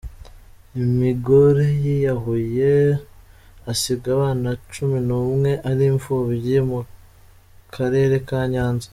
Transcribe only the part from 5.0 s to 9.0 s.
Numwe ari imfubyi Mukarere kanyanza